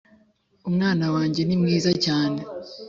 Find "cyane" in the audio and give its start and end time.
2.05-2.39